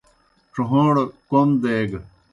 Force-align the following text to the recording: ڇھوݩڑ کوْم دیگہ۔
ڇھوݩڑ 0.53 0.95
کوْم 1.29 1.49
دیگہ۔ 1.61 1.99